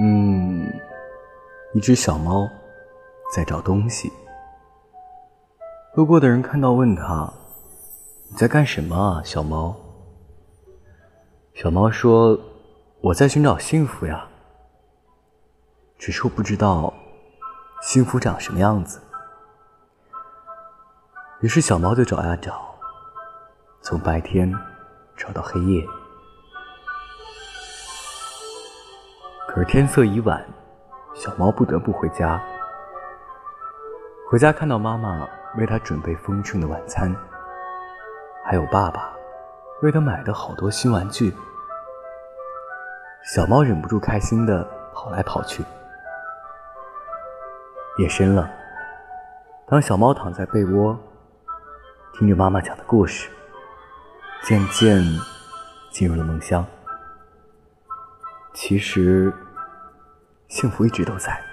[0.00, 0.70] 嗯，
[1.74, 2.48] 一只小猫
[3.34, 4.12] 在找东西。
[5.94, 7.32] 路过的人看到，问他
[8.30, 9.74] ：“你在干什么啊，小猫？”
[11.54, 12.38] 小猫说
[13.02, 14.28] ：“我在寻找幸福呀，
[15.98, 16.94] 只是我不知道
[17.82, 19.00] 幸福长什么样子。”
[21.40, 22.74] 于是小猫就找呀找，
[23.80, 24.52] 从白天
[25.16, 25.84] 找到黑夜。
[29.48, 30.44] 可是天色已晚，
[31.14, 32.38] 小猫不得不回家。
[34.30, 35.26] 回家看到妈妈
[35.56, 37.16] 为它准备丰盛的晚餐，
[38.44, 39.10] 还有爸爸
[39.82, 41.34] 为它买的好多新玩具。
[43.24, 44.62] 小猫忍不住开心的
[44.92, 45.64] 跑来跑去。
[47.96, 48.50] 夜深了，
[49.66, 50.96] 当小猫躺在被窝，
[52.12, 53.30] 听着妈妈讲的故事，
[54.42, 55.02] 渐渐
[55.90, 56.64] 进入了梦乡。
[58.60, 59.32] 其实，
[60.48, 61.47] 幸福一直都在。